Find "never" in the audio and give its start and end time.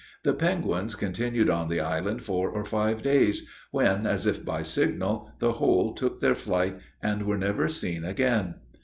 7.37-7.67